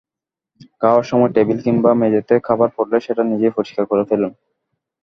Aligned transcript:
খাওয়ার 0.81 1.03
সময় 1.03 1.31
টেবিল 1.35 1.57
কিংবা 1.65 1.91
মেঝেতে 2.01 2.33
খাবার 2.43 2.69
পড়লে 2.75 2.97
সেটা 3.05 3.23
নিজেই 3.31 3.55
পরিষ্কার 3.57 3.83
করে 3.85 4.03
ফেলুন। 4.09 4.31